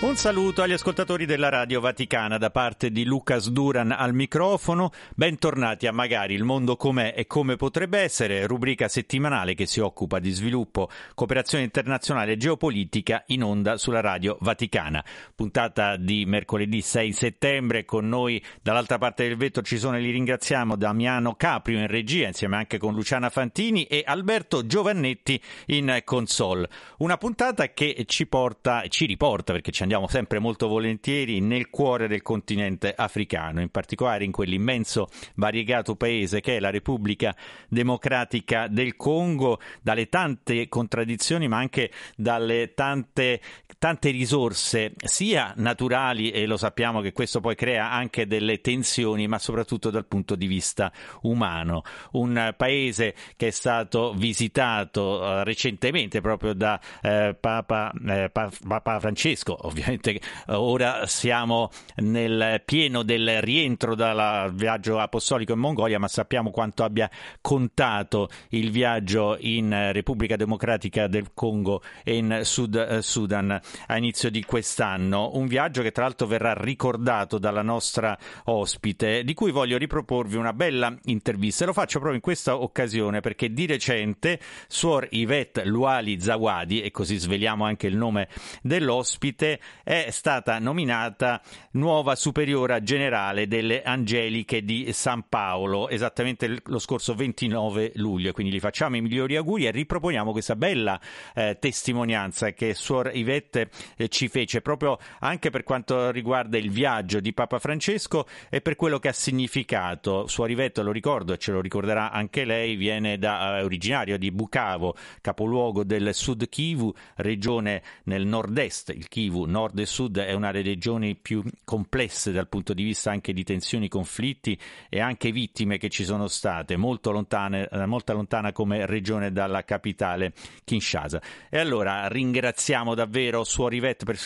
Un 0.00 0.16
saluto 0.16 0.62
agli 0.62 0.72
ascoltatori 0.72 1.26
della 1.26 1.50
Radio 1.50 1.78
Vaticana 1.78 2.38
da 2.38 2.48
parte 2.48 2.90
di 2.90 3.04
Lucas 3.04 3.50
Duran 3.50 3.90
al 3.92 4.14
microfono. 4.14 4.92
Bentornati 5.14 5.86
a 5.86 5.92
Magari 5.92 6.32
il 6.32 6.42
mondo 6.42 6.74
com'è 6.76 7.12
e 7.14 7.26
come 7.26 7.56
potrebbe 7.56 7.98
essere, 7.98 8.46
rubrica 8.46 8.88
settimanale 8.88 9.52
che 9.52 9.66
si 9.66 9.78
occupa 9.78 10.18
di 10.18 10.30
sviluppo, 10.30 10.88
cooperazione 11.14 11.64
internazionale 11.64 12.32
e 12.32 12.36
geopolitica 12.38 13.24
in 13.26 13.42
onda 13.42 13.76
sulla 13.76 14.00
Radio 14.00 14.38
Vaticana. 14.40 15.04
Puntata 15.34 15.96
di 15.96 16.24
mercoledì 16.24 16.80
6 16.80 17.12
settembre 17.12 17.84
con 17.84 18.08
noi 18.08 18.42
dall'altra 18.62 18.96
parte 18.96 19.28
del 19.28 19.36
vetro 19.36 19.60
ci 19.60 19.76
sono 19.76 19.98
e 19.98 20.00
li 20.00 20.12
ringraziamo 20.12 20.76
Damiano 20.76 21.34
Caprio 21.34 21.78
in 21.78 21.88
regia 21.88 22.26
insieme 22.28 22.56
anche 22.56 22.78
con 22.78 22.94
Luciana 22.94 23.28
Fantini 23.28 23.84
e 23.84 24.02
Alberto 24.06 24.64
Giovannetti 24.64 25.38
in 25.66 26.00
console. 26.04 26.70
Una 27.00 27.18
puntata 27.18 27.68
che 27.74 28.04
ci 28.06 28.26
porta, 28.26 28.84
ci 28.88 29.04
riporta 29.04 29.52
perché 29.52 29.70
ci 29.70 29.82
andiamo 29.82 29.88
sempre 30.08 30.38
molto 30.38 30.68
volentieri 30.68 31.40
nel 31.40 31.68
cuore 31.68 32.06
del 32.06 32.22
continente 32.22 32.94
africano, 32.96 33.60
in 33.60 33.70
particolare 33.70 34.24
in 34.24 34.30
quell'immenso 34.30 35.08
variegato 35.34 35.96
paese 35.96 36.40
che 36.40 36.56
è 36.56 36.60
la 36.60 36.70
Repubblica 36.70 37.34
Democratica 37.68 38.68
del 38.68 38.94
Congo, 38.96 39.58
dalle 39.82 40.08
tante 40.08 40.68
contraddizioni 40.68 41.48
ma 41.48 41.58
anche 41.58 41.90
dalle 42.14 42.74
tante, 42.74 43.40
tante 43.78 44.10
risorse 44.10 44.92
sia 45.02 45.52
naturali 45.56 46.30
e 46.30 46.46
lo 46.46 46.56
sappiamo 46.56 47.00
che 47.00 47.12
questo 47.12 47.40
poi 47.40 47.56
crea 47.56 47.90
anche 47.90 48.26
delle 48.26 48.60
tensioni 48.60 49.26
ma 49.26 49.38
soprattutto 49.38 49.90
dal 49.90 50.06
punto 50.06 50.36
di 50.36 50.46
vista 50.46 50.92
umano. 51.22 51.82
Un 52.12 52.54
paese 52.56 53.14
che 53.36 53.48
è 53.48 53.50
stato 53.50 54.12
visitato 54.14 55.20
uh, 55.20 55.42
recentemente 55.42 56.20
proprio 56.20 56.52
da 56.52 56.80
uh, 57.02 57.36
Papa, 57.40 57.92
uh, 57.92 58.30
Papa 58.30 59.00
Francesco, 59.00 59.56
ovviamente 59.66 59.79
ovviamente 59.80 60.20
ora 60.46 61.06
siamo 61.06 61.70
nel 61.96 62.62
pieno 62.64 63.02
del 63.02 63.40
rientro 63.40 63.94
dal 63.94 64.52
viaggio 64.54 64.98
apostolico 64.98 65.52
in 65.52 65.58
Mongolia, 65.58 65.98
ma 65.98 66.08
sappiamo 66.08 66.50
quanto 66.50 66.84
abbia 66.84 67.10
contato 67.40 68.28
il 68.50 68.70
viaggio 68.70 69.36
in 69.40 69.90
Repubblica 69.92 70.36
Democratica 70.36 71.06
del 71.06 71.30
Congo 71.34 71.82
e 72.04 72.16
in 72.16 72.40
Sud 72.42 72.98
Sudan 72.98 73.60
a 73.86 73.96
inizio 73.96 74.30
di 74.30 74.44
quest'anno. 74.44 75.30
Un 75.34 75.46
viaggio 75.46 75.82
che 75.82 75.92
tra 75.92 76.04
l'altro 76.04 76.26
verrà 76.26 76.52
ricordato 76.54 77.38
dalla 77.38 77.62
nostra 77.62 78.16
ospite, 78.44 79.24
di 79.24 79.34
cui 79.34 79.50
voglio 79.50 79.78
riproporvi 79.78 80.36
una 80.36 80.52
bella 80.52 80.94
intervista. 81.04 81.64
Lo 81.64 81.72
faccio 81.72 81.98
proprio 81.98 82.14
in 82.14 82.20
questa 82.20 82.56
occasione 82.56 83.20
perché 83.20 83.52
di 83.52 83.66
recente 83.66 84.38
Suor 84.68 85.08
Yvette 85.10 85.64
Luali 85.64 86.20
Zawadi, 86.20 86.82
e 86.82 86.90
così 86.90 87.16
sveliamo 87.16 87.64
anche 87.64 87.86
il 87.86 87.96
nome 87.96 88.28
dell'ospite, 88.62 89.60
è 89.82 90.08
stata 90.10 90.58
nominata 90.58 91.40
nuova 91.72 92.14
superiora 92.14 92.82
generale 92.82 93.46
delle 93.46 93.82
Angeliche 93.82 94.62
di 94.62 94.92
San 94.92 95.24
Paolo, 95.28 95.88
esattamente 95.88 96.60
lo 96.64 96.78
scorso 96.78 97.14
29 97.14 97.92
luglio. 97.94 98.32
Quindi 98.32 98.52
gli 98.52 98.60
facciamo 98.60 98.96
i 98.96 99.00
migliori 99.00 99.36
auguri 99.36 99.66
e 99.66 99.70
riproponiamo 99.70 100.32
questa 100.32 100.56
bella 100.56 101.00
eh, 101.34 101.56
testimonianza 101.58 102.52
che 102.52 102.74
Suor 102.74 103.10
Ivette 103.14 103.70
eh, 103.96 104.08
ci 104.08 104.28
fece 104.28 104.60
proprio 104.60 104.98
anche 105.20 105.50
per 105.50 105.62
quanto 105.62 106.10
riguarda 106.10 106.58
il 106.58 106.70
viaggio 106.70 107.20
di 107.20 107.32
Papa 107.32 107.58
Francesco 107.58 108.26
e 108.48 108.60
per 108.60 108.76
quello 108.76 108.98
che 108.98 109.08
ha 109.08 109.12
significato. 109.12 110.26
Suor 110.26 110.50
Ivette, 110.50 110.82
lo 110.82 110.92
ricordo 110.92 111.32
e 111.32 111.38
ce 111.38 111.52
lo 111.52 111.60
ricorderà 111.60 112.10
anche 112.10 112.44
lei, 112.44 112.76
viene 112.76 113.18
da 113.18 113.58
eh, 113.58 113.62
originario 113.62 114.18
di 114.18 114.30
Bukavu, 114.30 114.92
capoluogo 115.20 115.84
del 115.84 116.14
Sud 116.14 116.48
Kivu, 116.48 116.92
regione 117.16 117.82
nel 118.04 118.26
nord-est, 118.26 118.90
il 118.90 119.08
Kivu, 119.08 119.44
nord 119.44 119.59
e 119.74 119.86
sud 119.86 120.18
è 120.18 120.32
una 120.32 120.50
delle 120.50 120.68
regioni 120.70 121.16
più 121.16 121.42
complesse 121.64 122.32
dal 122.32 122.48
punto 122.48 122.72
di 122.74 122.82
vista 122.82 123.10
anche 123.10 123.32
di 123.32 123.44
tensioni, 123.44 123.88
conflitti 123.88 124.58
e 124.88 125.00
anche 125.00 125.32
vittime 125.32 125.78
che 125.78 125.88
ci 125.88 126.04
sono 126.04 126.28
state, 126.28 126.76
molto 126.76 127.10
lontane, 127.10 127.68
molto 127.86 128.12
lontana 128.12 128.52
come 128.52 128.86
regione 128.86 129.32
dalla 129.32 129.64
capitale 129.64 130.32
Kinshasa. 130.64 131.20
E 131.48 131.58
allora 131.58 132.08
ringraziamo 132.08 132.94
davvero 132.94 133.44
Suor 133.44 133.74
Yvette 133.74 134.04
per 134.04 134.18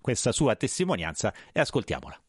questa 0.00 0.32
sua 0.32 0.56
testimonianza 0.56 1.32
e 1.52 1.60
ascoltiamola. 1.60 2.20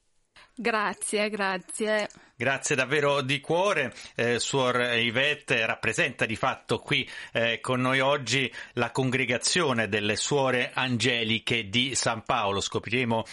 Grazie, 0.56 1.30
grazie. 1.30 2.08
Grazie 2.36 2.76
davvero 2.76 3.22
di 3.22 3.40
cuore, 3.40 3.94
eh, 4.16 4.40
Suor 4.40 4.96
Ivette 4.96 5.66
rappresenta 5.66 6.26
di 6.26 6.36
fatto 6.36 6.80
qui 6.80 7.08
eh, 7.34 7.60
con 7.62 7.80
noi 7.82 8.00
oggi 8.00 8.52
la 8.74 8.92
congregazione 8.92 9.88
delle 9.88 10.16
suore 10.16 10.72
angeliche 10.74 11.70
di 11.70 11.94
San 11.96 12.24
Paolo. 12.24 12.60
Scopriremo 12.60 13.24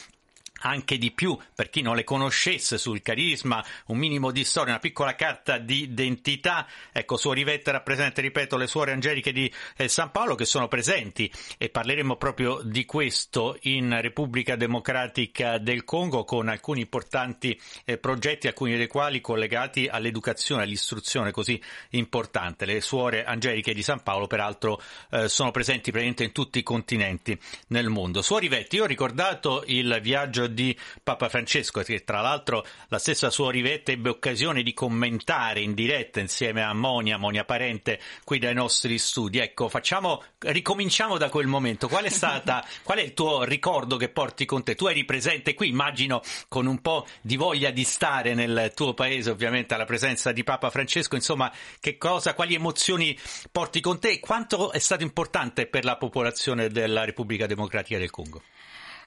anche 0.61 0.99
di 0.99 1.13
più 1.13 1.37
per 1.55 1.71
chi 1.71 1.83
non 1.83 1.97
le 1.97 2.05
conoscesse 2.05 2.79
sul 2.79 3.03
carisma, 3.03 3.65
un 3.87 3.99
minimo 3.99 4.31
di 4.31 4.45
storia, 4.45 4.73
una 4.73 4.81
piccola 4.81 5.15
carta 5.15 5.59
di 5.59 5.83
identità. 5.83 6.67
Ecco, 6.93 7.17
Suor 7.17 7.37
Rivette 7.37 7.71
rappresenta, 7.71 8.21
ripeto, 8.21 8.57
le 8.57 8.67
suore 8.67 8.93
angeliche 8.93 9.33
di 9.33 9.53
eh, 9.77 9.89
San 9.89 10.11
Paolo 10.11 10.35
che 10.35 10.45
sono 10.45 10.69
presenti 10.69 11.31
e 11.57 11.69
parleremo 11.69 12.17
proprio 12.17 12.61
di 12.63 12.85
questo 12.85 13.57
in 13.63 14.01
Repubblica 14.01 14.57
Democratica 14.57 15.59
del 15.59 15.85
Congo 15.85 16.25
con 16.25 16.49
alcuni 16.49 16.81
importanti 16.81 17.59
eh, 17.85 17.99
progetti, 17.99 18.47
alcuni 18.47 18.77
dei 18.77 18.87
quali 18.87 19.21
collegati 19.21 19.87
all'educazione, 19.87 20.63
all'istruzione 20.63 21.31
così 21.31 21.61
importante. 21.91 22.65
Le 22.65 22.81
suore 22.81 23.25
angeliche 23.25 23.73
di 23.73 23.83
San 23.83 24.03
Paolo, 24.03 24.27
peraltro, 24.27 24.81
eh, 25.11 25.29
sono 25.29 25.51
presenti 25.51 25.91
praticamente 25.91 26.25
in 26.25 26.33
tutti 26.33 26.59
i 26.59 26.63
continenti 26.63 27.39
nel 27.69 27.89
mondo. 27.89 28.23
Suor 28.23 28.41
Rivette, 28.41 28.77
io 28.77 28.85
ho 28.85 28.87
ricordato 28.87 29.63
il 29.67 29.99
viaggio 30.03 30.47
di 30.49 30.77
Papa 31.03 31.29
Francesco, 31.29 31.81
che 31.83 32.03
tra 32.05 32.21
l'altro 32.21 32.67
la 32.89 32.99
stessa 32.99 33.31
Suor 33.31 33.53
Rivette 33.53 33.93
ebbe 33.93 34.09
occasione 34.09 34.63
di 34.63 34.75
commentare 34.75 35.61
in 35.61 35.75
diretta 35.75 36.21
insieme 36.21 36.63
a 36.63 36.73
Monia, 36.73 37.17
Monia 37.19 37.45
Parente, 37.45 38.01
qui 38.25 38.39
dai 38.39 38.55
nostri 38.55 38.99
studi. 38.99 39.39
Ecco, 39.39 39.69
facciamo, 39.69 40.23
ricominciamo 40.39 41.19
da 41.19 41.29
quel 41.29 41.47
momento. 41.47 41.89
Qual 41.89 42.05
è 42.05 42.09
stata, 42.09 42.65
qual 42.83 42.99
è 42.99 43.03
il 43.03 43.15
tuo 43.15 43.45
ricordo 43.45 43.97
che 43.97 44.09
porti 44.09 44.45
con 44.45 44.63
te? 44.63 44.75
Tu 44.75 44.87
eri 44.87 45.05
presente 45.05 45.55
qui, 45.55 45.69
immagino, 45.69 46.23
con 46.49 46.67
un 46.67 46.81
po' 46.81 47.07
di 47.21 47.37
voglia 47.37 47.71
di 47.71 47.85
stare 47.85 48.35
nel 48.35 48.73
tuo 48.75 48.95
paese, 48.95 49.31
ovviamente 49.31 49.75
alla 49.75 49.85
presenza 49.85 50.33
di 50.33 50.45
Papa 50.45 50.71
Francesco. 50.71 51.15
Insomma, 51.15 51.53
che 51.81 51.97
cosa, 51.99 52.35
quali 52.35 52.55
emozioni 52.55 53.19
porti 53.51 53.81
con 53.81 53.99
te 53.99 54.11
e 54.11 54.21
quanto 54.21 54.73
è 54.73 54.79
stato 54.79 55.03
importante 55.03 55.67
per 55.67 55.85
la 55.85 55.97
popolazione 55.97 56.69
della 56.69 57.05
Repubblica 57.05 57.47
Democratica 57.47 57.99
del 57.99 58.11
Congo? 58.11 58.43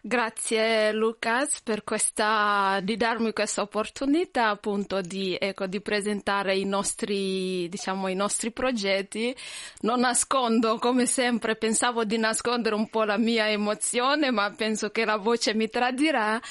Grazie 0.04 0.92
Lucas 0.94 1.62
per 1.62 1.84
questa, 1.84 2.80
di 2.82 2.98
darmi 2.98 3.34
questa 3.34 3.62
opportunità 3.62 4.50
appunto 4.50 5.00
di, 5.00 5.38
ecco, 5.40 5.68
di 5.68 5.80
presentare 5.80 6.58
i 6.58 6.66
nostri, 6.66 7.70
diciamo, 7.70 8.08
i 8.08 8.16
nostri 8.16 8.50
progetti. 8.52 9.36
Non 9.82 10.00
nascondo, 10.00 10.80
come 10.80 11.06
sempre, 11.06 11.56
pensavo 11.56 12.04
di 12.04 12.18
nascondere 12.18 12.74
un 12.74 12.90
po' 12.90 13.04
la 13.04 13.20
mia 13.20 13.48
emozione, 13.48 14.32
ma 14.32 14.50
penso 14.50 14.90
che 14.90 15.06
la 15.06 15.18
voce 15.18 15.54
mi 15.54 15.70
tradirà. 15.70 16.42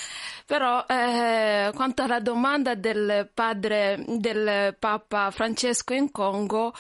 Però 0.47 0.87
eh, 0.87 1.73
quanto 1.75 2.03
alla 2.03 2.21
domanda 2.21 2.77
del 2.77 3.29
padre, 3.35 4.05
del 4.07 4.77
Papa 4.79 5.33
Francesco 5.33 5.93
in 5.93 6.13
Congo, 6.13 6.73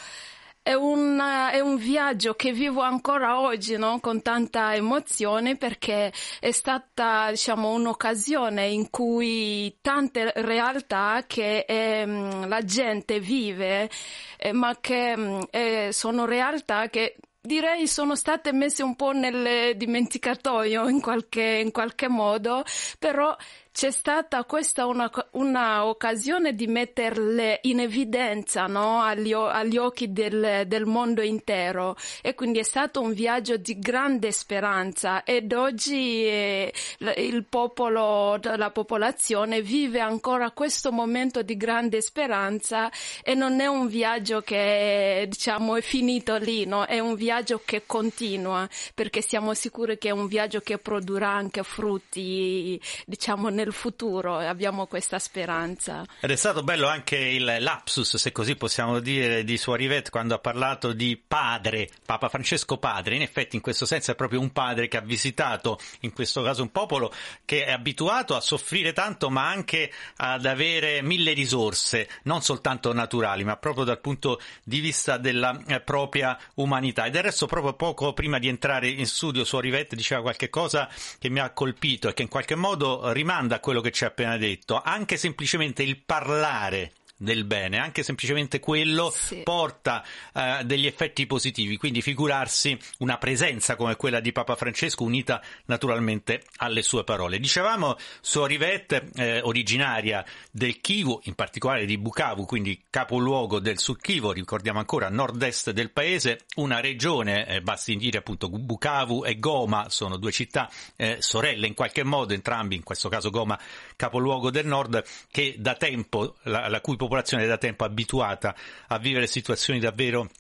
è, 0.62 0.74
una, 0.74 1.50
è, 1.50 1.60
un 1.60 1.76
viaggio 1.76 2.34
che 2.34 2.52
vivo 2.52 2.82
ancora 2.82 3.40
oggi 3.40 3.76
no? 3.76 3.98
con 4.00 4.22
tanta 4.22 4.74
emozione 4.74 5.56
perché 5.56 6.12
è 6.38 6.50
stata 6.50 7.30
diciamo, 7.30 7.70
un'occasione 7.72 8.66
in 8.66 8.90
cui 8.90 9.78
tante 9.80 10.32
realtà 10.36 11.24
che 11.26 11.64
ehm, 11.66 12.46
la 12.48 12.62
gente 12.62 13.20
vive, 13.20 13.90
eh, 14.36 14.52
ma 14.52 14.76
che 14.80 15.46
eh, 15.50 15.88
sono 15.92 16.26
realtà 16.26 16.88
che 16.88 17.16
direi 17.42 17.86
sono 17.88 18.14
state 18.14 18.52
messe 18.52 18.82
un 18.82 18.96
po' 18.96 19.12
nel 19.12 19.76
dimenticatoio 19.76 20.88
in 20.88 21.00
qualche, 21.00 21.60
in 21.64 21.70
qualche 21.70 22.08
modo, 22.08 22.62
però 22.98 23.34
c'è 23.80 23.92
stata 23.92 24.44
questa 24.44 24.84
una, 24.84 25.10
una 25.30 25.86
occasione 25.86 26.54
di 26.54 26.66
metterle 26.66 27.60
in 27.62 27.80
evidenza 27.80 28.66
no? 28.66 29.00
agli, 29.00 29.32
agli, 29.32 29.78
occhi 29.78 30.12
del, 30.12 30.64
del, 30.66 30.84
mondo 30.84 31.22
intero 31.22 31.96
e 32.20 32.34
quindi 32.34 32.58
è 32.58 32.62
stato 32.62 33.00
un 33.00 33.14
viaggio 33.14 33.56
di 33.56 33.78
grande 33.78 34.32
speranza 34.32 35.24
ed 35.24 35.54
oggi 35.54 36.26
eh, 36.26 36.74
il 36.98 37.46
popolo, 37.48 38.38
la 38.42 38.70
popolazione 38.70 39.62
vive 39.62 40.00
ancora 40.00 40.50
questo 40.50 40.92
momento 40.92 41.40
di 41.40 41.56
grande 41.56 42.02
speranza 42.02 42.90
e 43.22 43.32
non 43.32 43.60
è 43.60 43.66
un 43.66 43.88
viaggio 43.88 44.42
che 44.42 45.24
diciamo 45.26 45.76
è 45.76 45.80
finito 45.80 46.36
lì, 46.36 46.66
no? 46.66 46.84
è 46.84 46.98
un 46.98 47.14
viaggio 47.14 47.62
che 47.64 47.84
continua 47.86 48.68
perché 48.94 49.22
siamo 49.22 49.54
sicuri 49.54 49.96
che 49.96 50.08
è 50.08 50.12
un 50.12 50.26
viaggio 50.26 50.60
che 50.60 50.76
produrrà 50.76 51.30
anche 51.30 51.62
frutti 51.62 52.78
diciamo 53.06 53.48
nel 53.48 53.68
futuro, 53.72 54.36
abbiamo 54.36 54.86
questa 54.86 55.18
speranza. 55.18 56.04
Ed 56.20 56.30
è 56.30 56.36
stato 56.36 56.62
bello 56.62 56.88
anche 56.88 57.16
il 57.16 57.56
lapsus, 57.58 58.16
se 58.16 58.32
così 58.32 58.56
possiamo 58.56 59.00
dire, 59.00 59.44
di 59.44 59.56
Suor 59.56 59.80
Yvette 59.80 60.10
quando 60.10 60.34
ha 60.34 60.38
parlato 60.38 60.92
di 60.92 61.20
padre, 61.24 61.88
Papa 62.04 62.28
Francesco 62.28 62.78
padre, 62.78 63.14
in 63.14 63.22
effetti 63.22 63.56
in 63.56 63.62
questo 63.62 63.86
senso 63.86 64.12
è 64.12 64.14
proprio 64.14 64.40
un 64.40 64.52
padre 64.52 64.88
che 64.88 64.96
ha 64.96 65.02
visitato 65.02 65.78
in 66.00 66.12
questo 66.12 66.42
caso 66.42 66.62
un 66.62 66.70
popolo 66.70 67.12
che 67.44 67.64
è 67.64 67.72
abituato 67.72 68.36
a 68.36 68.40
soffrire 68.40 68.92
tanto 68.92 69.30
ma 69.30 69.48
anche 69.48 69.92
ad 70.16 70.46
avere 70.46 71.02
mille 71.02 71.32
risorse, 71.32 72.08
non 72.24 72.42
soltanto 72.42 72.92
naturali 72.92 73.44
ma 73.44 73.56
proprio 73.56 73.84
dal 73.84 74.00
punto 74.00 74.40
di 74.64 74.80
vista 74.80 75.16
della 75.16 75.58
eh, 75.66 75.80
propria 75.80 76.38
umanità. 76.54 77.04
E 77.04 77.10
del 77.10 77.22
resto 77.22 77.46
proprio 77.46 77.74
poco 77.74 78.12
prima 78.12 78.38
di 78.38 78.48
entrare 78.48 78.88
in 78.88 79.06
studio 79.06 79.44
Suor 79.44 79.66
Yvette 79.66 79.96
diceva 79.96 80.22
qualche 80.22 80.48
cosa 80.50 80.88
che 81.18 81.28
mi 81.28 81.40
ha 81.40 81.50
colpito 81.50 82.08
e 82.08 82.14
che 82.14 82.22
in 82.22 82.28
qualche 82.28 82.54
modo 82.54 83.12
rimanda 83.12 83.49
a 83.54 83.60
quello 83.60 83.80
che 83.80 83.90
ci 83.90 84.04
ha 84.04 84.08
appena 84.08 84.36
detto, 84.36 84.80
anche 84.82 85.16
semplicemente 85.16 85.82
il 85.82 86.02
parlare 86.04 86.92
del 87.20 87.44
bene, 87.44 87.76
anche 87.76 88.02
semplicemente 88.02 88.60
quello 88.60 89.12
sì. 89.14 89.42
porta 89.42 90.02
uh, 90.32 90.64
degli 90.64 90.86
effetti 90.86 91.26
positivi, 91.26 91.76
quindi 91.76 92.00
figurarsi 92.00 92.78
una 93.00 93.18
presenza 93.18 93.76
come 93.76 93.94
quella 93.96 94.20
di 94.20 94.32
Papa 94.32 94.56
Francesco 94.56 95.04
unita 95.04 95.42
naturalmente 95.66 96.44
alle 96.56 96.80
sue 96.80 97.04
parole. 97.04 97.38
Dicevamo 97.38 97.96
Suor 98.22 98.50
Yvette, 98.52 99.10
eh, 99.16 99.40
originaria 99.42 100.24
del 100.50 100.80
Kivu, 100.80 101.20
in 101.24 101.34
particolare 101.34 101.84
di 101.84 101.98
Bukavu, 101.98 102.46
quindi 102.46 102.84
capoluogo 102.88 103.60
del 103.60 103.78
Sud 103.78 104.00
Kivu, 104.00 104.32
ricordiamo 104.32 104.78
ancora 104.78 105.06
a 105.06 105.10
nord-est 105.10 105.72
del 105.72 105.90
paese, 105.90 106.46
una 106.56 106.80
regione, 106.80 107.46
eh, 107.46 107.60
basti 107.60 107.96
dire 107.96 108.18
appunto 108.18 108.48
Bukavu 108.48 109.26
e 109.26 109.38
Goma, 109.38 109.90
sono 109.90 110.16
due 110.16 110.32
città 110.32 110.70
eh, 110.96 111.18
sorelle 111.20 111.66
in 111.66 111.74
qualche 111.74 112.02
modo, 112.02 112.32
entrambi, 112.32 112.76
in 112.76 112.82
questo 112.82 113.10
caso 113.10 113.28
Goma 113.28 113.60
capoluogo 113.94 114.50
del 114.50 114.64
nord, 114.64 115.04
che 115.30 115.56
da 115.58 115.74
tempo, 115.74 116.36
la, 116.44 116.66
la 116.68 116.80
cui 116.80 116.96
popolazione 116.96 117.08
popolazione 117.10 117.46
da 117.46 117.58
tempo 117.58 117.82
abituata 117.84 118.54
a 118.86 118.98
vivere 118.98 119.26
situazioni 119.26 119.80
davvero 119.80 120.30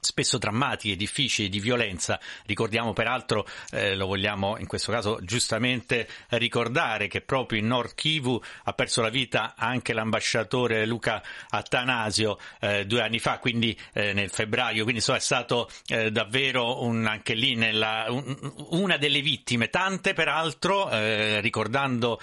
spesso 0.00 0.38
drammatiche, 0.38 0.96
difficili, 0.96 1.48
di 1.48 1.58
violenza. 1.58 2.20
Ricordiamo 2.46 2.92
peraltro, 2.92 3.46
eh, 3.70 3.96
lo 3.96 4.06
vogliamo 4.06 4.56
in 4.58 4.66
questo 4.66 4.92
caso 4.92 5.18
giustamente 5.22 6.08
ricordare, 6.30 7.08
che 7.08 7.20
proprio 7.20 7.58
in 7.58 7.66
Nord 7.66 7.94
Kivu 7.94 8.40
ha 8.64 8.72
perso 8.74 9.02
la 9.02 9.08
vita 9.08 9.54
anche 9.56 9.92
l'ambasciatore 9.92 10.86
Luca 10.86 11.20
Attanasio 11.48 12.38
eh, 12.60 12.86
due 12.86 13.02
anni 13.02 13.18
fa, 13.18 13.38
quindi 13.38 13.76
eh, 13.92 14.12
nel 14.12 14.30
febbraio, 14.30 14.82
quindi 14.82 15.00
insomma, 15.00 15.18
è 15.18 15.20
stato 15.20 15.68
eh, 15.88 16.12
davvero 16.12 16.82
un, 16.82 17.04
anche 17.06 17.34
lì 17.34 17.56
nella, 17.56 18.06
un, 18.08 18.54
una 18.70 18.96
delle 18.98 19.20
vittime, 19.20 19.68
tante 19.68 20.14
peraltro, 20.14 20.90
eh, 20.90 21.40
ricordando 21.40 22.20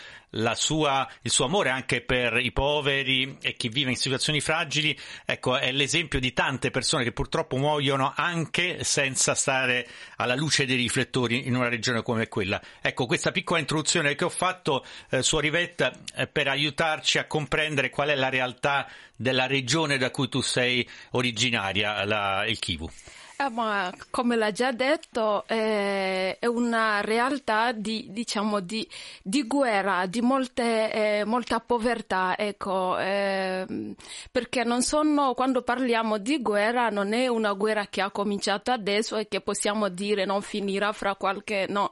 sua, 0.56 1.10
il 1.22 1.32
suo 1.32 1.46
amore 1.46 1.70
anche 1.70 2.02
per 2.02 2.38
i 2.38 2.52
poveri 2.52 3.38
e 3.42 3.56
chi 3.56 3.70
vive 3.70 3.92
in 3.92 3.96
situazioni 3.96 4.42
fragili, 4.42 4.98
ecco, 5.26 5.58
è 5.58 5.72
l'esempio 5.72 6.20
di 6.20 6.34
tante 6.34 6.72
persone 6.72 7.04
che 7.04 7.12
purtroppo 7.12 7.58
muoiono 7.58 8.14
anche 8.16 8.84
senza 8.84 9.36
stare 9.36 9.88
alla 10.18 10.36
luce 10.36 10.66
dei 10.66 10.76
riflettori 10.76 11.48
in 11.48 11.56
una 11.56 11.70
regione 11.70 12.02
come 12.02 12.28
quella. 12.28 12.62
Ecco, 12.82 13.06
questa 13.06 13.32
piccola 13.32 13.60
introduzione 13.60 14.16
che 14.16 14.26
ho 14.26 14.30
fatto, 14.30 14.86
eh, 15.10 15.22
Suor 15.22 15.44
Rivetta, 15.44 15.94
eh, 16.16 16.28
per 16.28 16.48
aiutarci 16.48 17.18
a 17.18 17.26
comprendere 17.26 17.90
qual 17.90 18.10
è 18.10 18.16
la 18.16 18.30
realtà 18.30 18.90
della 19.16 19.48
regione 19.48 19.98
da 19.98 20.12
cui 20.12 20.28
tu 20.28 20.42
sei 20.42 20.88
originaria, 21.12 22.04
la, 22.04 22.46
il 22.46 22.60
Kivu. 22.60 22.90
Eh, 23.38 23.50
ma 23.50 23.92
come 24.12 24.38
l'ha 24.38 24.52
già 24.52 24.72
detto, 24.72 25.46
eh, 25.48 26.38
è 26.40 26.46
una 26.46 27.02
realtà 27.02 27.74
di, 27.74 28.08
diciamo, 28.10 28.62
di, 28.62 28.88
di 29.22 29.44
guerra, 29.46 30.06
di 30.06 30.22
molte, 30.22 31.20
eh, 31.20 31.26
molta 31.26 31.60
povertà, 31.60 32.38
ecco, 32.38 32.98
ehm, 32.98 33.94
perché 34.32 34.64
non 34.64 34.82
sono, 34.84 35.34
quando 35.34 35.64
parliamo 35.64 36.18
di 36.18 36.42
guerra, 36.42 36.88
non 36.90 37.12
è 37.12 37.28
una 37.28 37.52
guerra 37.52 37.88
che 37.88 38.00
ha 38.00 38.10
cominciato 38.10 38.72
adesso 38.72 39.18
e 39.18 39.28
che 39.28 39.42
possiamo 39.42 39.90
dire 39.90 40.24
non 40.24 40.42
finirà 40.42 40.94
fra 40.94 41.16
qualche, 41.16 41.66
no, 41.68 41.92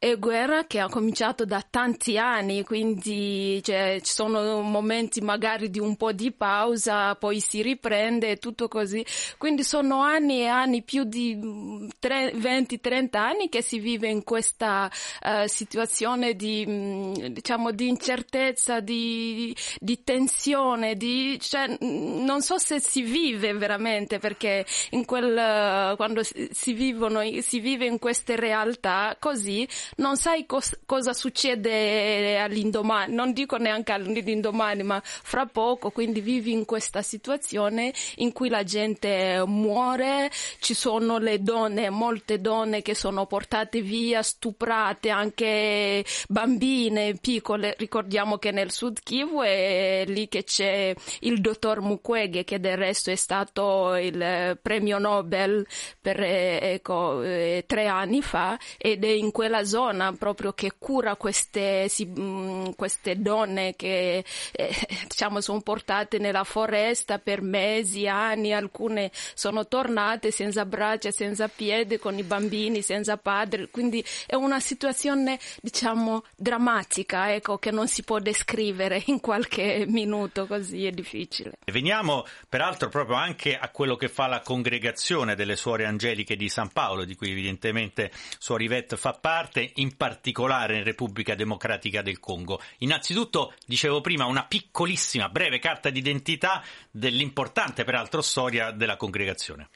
è 0.00 0.16
guerra 0.16 0.64
che 0.66 0.78
ha 0.78 0.88
cominciato 0.88 1.44
da 1.44 1.64
tanti 1.68 2.18
anni, 2.18 2.62
quindi 2.62 3.60
cioè, 3.64 3.98
ci 4.00 4.12
sono 4.12 4.60
momenti 4.60 5.20
magari 5.20 5.70
di 5.70 5.80
un 5.80 5.96
po' 5.96 6.12
di 6.12 6.30
pausa, 6.30 7.16
poi 7.16 7.40
si 7.40 7.62
riprende 7.62 8.30
e 8.30 8.36
tutto 8.36 8.68
così. 8.68 9.04
Quindi 9.38 9.64
sono 9.64 10.00
anni 10.00 10.42
e 10.42 10.46
anni, 10.46 10.82
più 10.82 11.02
di 11.02 11.36
20-30 11.36 13.16
anni 13.16 13.48
che 13.48 13.60
si 13.60 13.80
vive 13.80 14.08
in 14.08 14.22
questa 14.22 14.88
uh, 15.22 15.46
situazione 15.48 16.34
di, 16.34 16.64
mm, 16.64 17.12
diciamo, 17.30 17.72
di 17.72 17.88
incertezza, 17.88 18.78
di, 18.78 19.54
di 19.80 20.04
tensione, 20.04 20.94
di, 20.94 21.40
cioè, 21.40 21.76
non 21.80 22.40
so 22.40 22.56
se 22.58 22.78
si 22.78 23.02
vive 23.02 23.52
veramente 23.52 24.20
perché 24.20 24.64
in 24.90 25.04
quel, 25.04 25.96
quando 25.96 26.22
si, 26.22 26.72
vivono, 26.72 27.20
si 27.40 27.58
vive 27.58 27.86
in 27.86 27.98
queste 27.98 28.36
realtà 28.36 29.16
così 29.18 29.66
non 29.96 30.16
sai 30.16 30.46
cos- 30.46 30.78
cosa 30.86 31.12
succede 31.12 32.38
all'indomani, 32.38 33.14
non 33.14 33.32
dico 33.32 33.56
neanche 33.56 33.92
all'indomani, 33.92 34.82
ma 34.82 35.00
fra 35.04 35.46
poco, 35.46 35.90
quindi 35.90 36.20
vivi 36.20 36.52
in 36.52 36.64
questa 36.64 37.02
situazione 37.02 37.92
in 38.16 38.32
cui 38.32 38.48
la 38.48 38.64
gente 38.64 39.42
muore, 39.46 40.30
ci 40.60 40.74
sono 40.74 41.18
le 41.18 41.42
donne, 41.42 41.90
molte 41.90 42.40
donne 42.40 42.82
che 42.82 42.94
sono 42.94 43.26
portate 43.26 43.80
via, 43.80 44.22
stuprate, 44.22 45.10
anche 45.10 46.04
bambine 46.28 47.14
piccole, 47.14 47.74
ricordiamo 47.78 48.38
che 48.38 48.50
nel 48.50 48.70
Sud 48.70 49.00
Kivu 49.02 49.40
è 49.40 50.04
lì 50.06 50.28
che 50.28 50.44
c'è 50.44 50.94
il 51.20 51.40
dottor 51.40 51.80
Mukwege 51.80 52.44
che 52.44 52.60
del 52.60 52.76
resto 52.76 53.10
è 53.10 53.16
stato 53.16 53.94
il 53.96 54.58
premio 54.60 54.98
Nobel 54.98 55.66
per 56.00 56.20
ecco, 56.20 57.22
eh, 57.22 57.64
tre 57.66 57.86
anni 57.86 58.22
fa 58.22 58.58
ed 58.76 59.04
è 59.04 59.08
in 59.08 59.30
quella 59.30 59.64
zona 59.64 59.77
zona 59.78 60.12
proprio 60.12 60.52
che 60.52 60.72
cura 60.76 61.14
queste, 61.14 61.88
si, 61.88 62.04
mh, 62.04 62.20
mm, 62.20 62.66
queste 62.74 63.20
donne 63.20 63.76
che 63.76 64.24
eh, 64.50 64.76
diciamo 65.06 65.40
sono 65.40 65.60
portate 65.60 66.18
nella 66.18 66.42
foresta 66.42 67.20
per 67.20 67.42
mesi, 67.42 68.08
anni, 68.08 68.52
alcune 68.52 69.12
sono 69.34 69.68
tornate 69.68 70.32
senza 70.32 70.64
braccia, 70.64 71.12
senza 71.12 71.46
piedi, 71.46 71.98
con 71.98 72.18
i 72.18 72.24
bambini, 72.24 72.82
senza 72.82 73.16
padre, 73.18 73.68
quindi 73.70 74.04
è 74.26 74.34
una 74.34 74.58
situazione 74.58 75.38
diciamo 75.60 76.24
drammatica, 76.34 77.32
ecco, 77.32 77.58
che 77.58 77.70
non 77.70 77.86
si 77.86 78.02
può 78.02 78.18
descrivere 78.18 79.02
in 79.06 79.20
qualche 79.20 79.84
minuto, 79.86 80.46
così 80.46 80.86
è 80.86 80.90
difficile. 80.90 81.52
Veniamo 81.66 82.26
peraltro 82.48 82.88
proprio 82.88 83.16
anche 83.16 83.56
a 83.56 83.68
quello 83.68 83.94
che 83.94 84.08
fa 84.08 84.26
la 84.26 84.40
congregazione 84.40 85.36
delle 85.36 85.54
suore 85.54 85.84
angeliche 85.84 86.34
di 86.34 86.48
San 86.48 86.72
Paolo, 86.72 87.04
di 87.04 87.14
cui 87.14 87.30
evidentemente 87.30 88.10
Suor 88.38 88.60
Yvette 88.62 88.96
fa 88.96 89.12
parte 89.12 89.67
in 89.76 89.96
particolare 89.96 90.78
in 90.78 90.84
Repubblica 90.84 91.34
Democratica 91.34 92.02
del 92.02 92.20
Congo. 92.20 92.60
Innanzitutto, 92.78 93.54
dicevo 93.66 94.00
prima, 94.00 94.26
una 94.26 94.44
piccolissima, 94.44 95.28
breve 95.28 95.58
carta 95.58 95.90
d'identità 95.90 96.62
dell'importante, 96.90 97.84
peraltro, 97.84 98.22
storia 98.22 98.70
della 98.70 98.96
congregazione. 98.96 99.68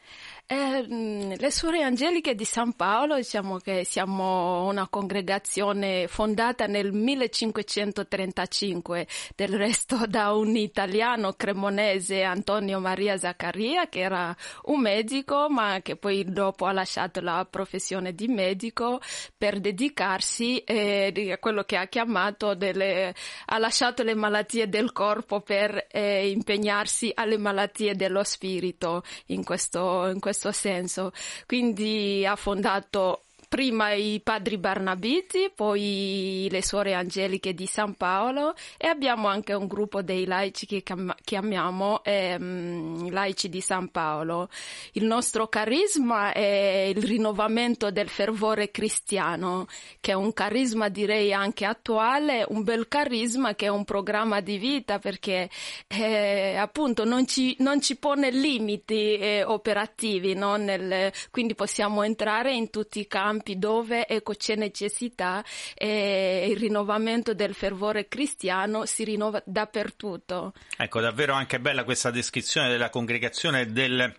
Eh, 0.53 0.87
mm, 0.87 1.33
le 1.39 1.51
Suore 1.51 1.83
Angeliche 1.83 2.35
di 2.35 2.45
San 2.45 2.75
Paolo, 2.75 3.17
diciamo 3.17 3.57
che 3.57 3.87
siamo 3.87 4.67
una 4.67 4.87
congregazione 4.87 6.07
fondata 6.09 6.67
nel 6.67 6.93
1535, 6.93 9.07
del 9.35 9.57
resto 9.57 10.05
da 10.07 10.35
un 10.35 10.55
italiano 10.55 11.33
cremonese, 11.33 12.23
Antonio 12.23 12.81
Maria 12.81 13.17
Zaccaria, 13.17 13.89
che 13.89 14.01
era 14.01 14.37
un 14.65 14.83
medico, 14.83 15.49
ma 15.49 15.81
che 15.81 15.97
poi 15.97 16.31
dopo 16.31 16.67
ha 16.67 16.73
lasciato 16.73 17.23
la 17.23 17.47
professione 17.49 18.15
di 18.15 18.29
medico 18.29 19.01
per 19.35 19.59
dedicarsi 19.59 20.59
eh, 20.59 21.31
a 21.33 21.39
quello 21.39 21.63
che 21.63 21.79
ha 21.79 21.87
chiamato 21.87 22.55
delle, 22.55 23.15
ha 23.47 23.57
lasciato 23.57 24.03
le 24.03 24.15
malattie 24.15 24.69
del 24.69 24.93
corpo 24.93 25.41
per 25.41 25.87
eh, 25.91 26.29
impegnarsi 26.29 27.11
alle 27.15 27.39
malattie 27.39 27.95
dello 27.95 28.23
spirito 28.23 29.03
in 29.29 29.45
questo, 29.45 30.09
in 30.09 30.21
questo 30.43 30.53
senso. 30.53 31.13
Quindi 31.47 32.27
ha 32.27 32.35
fondato 32.35 33.23
prima 33.53 33.93
i 33.93 34.19
padri 34.25 34.57
Barnabiti, 34.57 35.53
poi 35.55 36.49
le 36.51 36.63
suore 36.63 36.95
angeliche 36.95 37.53
di 37.53 37.67
San 37.67 37.97
Paolo 37.97 38.55
e 38.79 38.87
abbiamo 38.87 39.29
anche 39.29 39.53
un 39.53 39.67
gruppo 39.67 40.01
dei 40.01 40.25
laici 40.25 40.65
che 40.65 40.83
chiamiamo 41.23 42.03
ehm, 42.03 43.11
laici 43.11 43.51
di 43.51 43.61
San 43.61 43.91
Paolo. 43.91 44.49
Il 44.93 45.05
nostro 45.05 45.49
carisma 45.49 46.33
è 46.33 46.93
il 46.97 47.03
rinnovamento 47.03 47.91
del 47.91 48.09
fervore 48.09 48.71
cristiano, 48.71 49.67
che 50.01 50.13
è 50.13 50.15
un 50.15 50.33
carisma 50.33 50.89
direi 50.89 51.35
anche 51.35 51.67
attuale, 51.67 52.47
un 52.49 52.63
bel 52.65 52.89
carisma 52.89 53.55
che 53.55 53.67
è 53.67 53.69
un 53.69 53.85
programma 53.85 54.41
di 54.41 54.57
vita 54.57 54.99
perché 54.99 55.51
eh, 55.89 56.57
appunto 56.57 57.05
non 57.05 57.27
ci, 57.27 57.55
non 57.59 57.83
ci 57.83 57.97
pone 57.97 58.31
limiti 58.31 59.19
eh, 59.19 59.45
operativi, 59.45 60.33
no? 60.33 60.57
Nel, 60.57 61.13
quindi 61.31 61.55
possiamo 61.55 62.03
entrare 62.03 62.55
in 62.55 62.71
tutti 62.71 62.99
i 62.99 63.07
campi 63.07 63.41
dove 63.59 64.07
ecco, 64.07 64.35
c'è 64.35 64.55
necessità 64.55 65.45
e 65.75 66.47
il 66.49 66.57
rinnovamento 66.57 67.35
del 67.35 67.55
fervore 67.55 68.09
cristiano 68.09 68.87
si 68.87 69.05
rinnova 69.05 69.43
dappertutto. 69.45 70.53
Ecco, 70.77 71.01
davvero 71.01 71.35
anche 71.35 71.61
bella 71.61 71.85
questa 71.85 72.11
descrizione 72.11 72.69
della 72.69 72.91
congregazione 72.91 73.73
del 73.73 74.15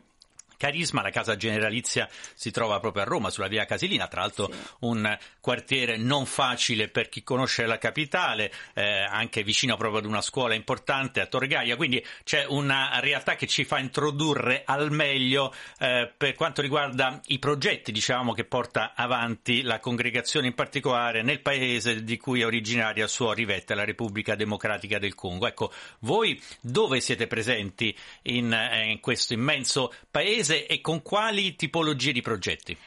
Carisma, 0.63 1.01
la 1.01 1.09
casa 1.09 1.35
generalizia 1.35 2.07
si 2.33 2.49
trova 2.49 2.79
proprio 2.79 3.03
a 3.03 3.05
Roma, 3.05 3.29
sulla 3.29 3.49
via 3.49 3.65
Casilina, 3.65 4.07
tra 4.07 4.21
l'altro 4.21 4.49
sì. 4.49 4.57
un 4.79 5.17
quartiere 5.41 5.97
non 5.97 6.25
facile 6.25 6.87
per 6.87 7.09
chi 7.09 7.21
conosce 7.21 7.65
la 7.65 7.77
capitale, 7.77 8.49
eh, 8.73 9.01
anche 9.01 9.43
vicino 9.43 9.75
proprio 9.75 9.99
ad 9.99 10.05
una 10.05 10.21
scuola 10.21 10.53
importante 10.53 11.19
a 11.19 11.25
Torre 11.25 11.47
Gaia, 11.47 11.75
quindi 11.75 12.01
c'è 12.23 12.45
una 12.47 12.97
realtà 13.01 13.35
che 13.35 13.45
ci 13.45 13.65
fa 13.65 13.77
introdurre 13.77 14.61
al 14.65 14.89
meglio 14.89 15.53
eh, 15.79 16.09
per 16.15 16.33
quanto 16.35 16.61
riguarda 16.61 17.19
i 17.25 17.39
progetti 17.39 17.91
diciamo, 17.91 18.31
che 18.31 18.45
porta 18.45 18.93
avanti 18.95 19.63
la 19.63 19.81
congregazione 19.81 20.47
in 20.47 20.53
particolare 20.53 21.23
nel 21.23 21.41
paese 21.41 22.05
di 22.05 22.15
cui 22.15 22.39
è 22.39 22.45
originaria 22.45 23.05
Suor 23.07 23.35
Rivetta, 23.35 23.75
la 23.75 23.83
Repubblica 23.83 24.35
Democratica 24.35 24.97
del 24.97 25.13
Congo. 25.13 25.45
Ecco, 25.45 25.73
voi 25.99 26.41
dove 26.61 27.01
siete 27.01 27.27
presenti 27.27 27.93
in, 28.21 28.53
eh, 28.53 28.91
in 28.91 29.01
questo 29.01 29.33
immenso 29.33 29.93
paese? 30.09 30.51
E 30.55 30.81
con 30.81 31.01
quali 31.01 31.55
tipologie 31.55 32.11
di 32.11 32.21
progetti? 32.21 32.77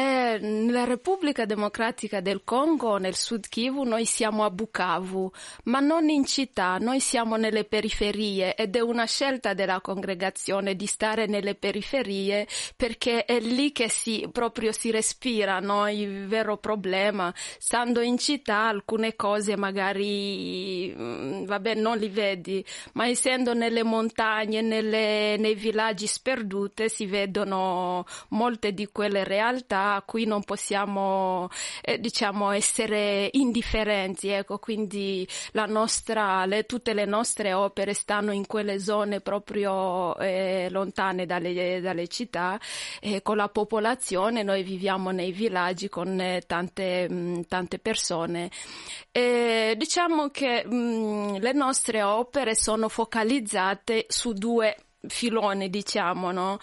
Eh, 0.00 0.38
nella 0.40 0.84
Repubblica 0.84 1.44
Democratica 1.44 2.20
del 2.20 2.42
Congo, 2.44 2.98
nel 2.98 3.16
Sud 3.16 3.48
Kivu, 3.48 3.82
noi 3.82 4.04
siamo 4.04 4.44
a 4.44 4.50
Bukavu, 4.50 5.28
ma 5.64 5.80
non 5.80 6.08
in 6.08 6.24
città, 6.24 6.76
noi 6.78 7.00
siamo 7.00 7.34
nelle 7.34 7.64
periferie 7.64 8.54
ed 8.54 8.76
è 8.76 8.80
una 8.80 9.06
scelta 9.06 9.54
della 9.54 9.80
congregazione 9.80 10.76
di 10.76 10.86
stare 10.86 11.26
nelle 11.26 11.56
periferie 11.56 12.46
perché 12.76 13.24
è 13.24 13.40
lì 13.40 13.72
che 13.72 13.88
si, 13.88 14.28
proprio 14.30 14.70
si 14.70 14.92
respira 14.92 15.58
no? 15.58 15.88
il 15.88 16.28
vero 16.28 16.58
problema. 16.58 17.34
Stando 17.58 18.00
in 18.00 18.18
città 18.18 18.68
alcune 18.68 19.16
cose 19.16 19.56
magari, 19.56 20.94
mm, 20.96 21.44
vabbè, 21.44 21.74
non 21.74 21.98
li 21.98 22.08
vedi, 22.08 22.64
ma 22.92 23.08
essendo 23.08 23.52
nelle 23.52 23.82
montagne, 23.82 24.60
nelle, 24.60 25.34
nei 25.38 25.56
villaggi 25.56 26.06
sperdute 26.06 26.88
si 26.88 27.04
vedono 27.06 28.04
molte 28.28 28.72
di 28.72 28.86
quelle 28.92 29.24
realtà 29.24 29.86
a 29.94 30.02
cui 30.02 30.24
non 30.24 30.42
possiamo 30.44 31.48
eh, 31.82 31.98
diciamo 31.98 32.50
essere 32.50 33.28
indifferenti 33.32 34.28
ecco 34.28 34.58
quindi 34.58 35.26
la 35.52 35.66
nostra, 35.66 36.44
le, 36.46 36.64
tutte 36.64 36.94
le 36.94 37.04
nostre 37.04 37.52
opere 37.52 37.94
stanno 37.94 38.32
in 38.32 38.46
quelle 38.46 38.78
zone 38.78 39.20
proprio 39.20 40.16
eh, 40.18 40.68
lontane 40.70 41.26
dalle, 41.26 41.80
dalle 41.80 42.08
città 42.08 42.58
e 43.00 43.22
con 43.22 43.36
la 43.36 43.48
popolazione 43.48 44.42
noi 44.42 44.62
viviamo 44.62 45.10
nei 45.10 45.32
villaggi 45.32 45.88
con 45.88 46.20
eh, 46.20 46.42
tante, 46.46 47.08
mh, 47.08 47.46
tante 47.48 47.78
persone 47.78 48.50
e 49.10 49.74
diciamo 49.76 50.28
che 50.28 50.64
mh, 50.64 51.38
le 51.38 51.52
nostre 51.52 52.02
opere 52.02 52.54
sono 52.54 52.88
focalizzate 52.88 54.06
su 54.08 54.32
due 54.32 54.76
filone, 55.06 55.68
diciamo, 55.68 56.32
no? 56.32 56.58